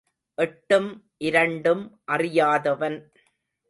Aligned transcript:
எட்டும் 0.37 0.89
இரண்டும் 1.17 1.83
அறியாதவன். 2.05 3.11